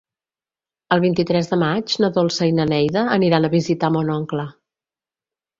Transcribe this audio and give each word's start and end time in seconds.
El 0.95 1.01
vint-i-tres 1.03 1.49
de 1.51 1.59
maig 1.63 1.93
na 2.05 2.09
Dolça 2.17 2.49
i 2.53 2.55
na 2.61 2.65
Neida 2.71 3.05
aniran 3.19 3.47
a 3.47 3.53
visitar 3.59 3.93
mon 3.99 4.11
oncle. 4.19 4.49